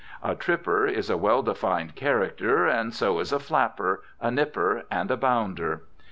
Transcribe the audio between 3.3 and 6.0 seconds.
a "flapper," a "nipper," and a "bounder."